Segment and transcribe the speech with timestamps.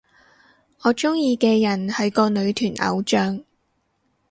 [0.81, 3.43] 我鍾意嘅人係個女團偶像